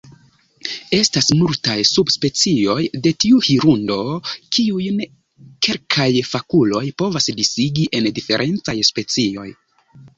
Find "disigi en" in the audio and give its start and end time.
7.45-8.13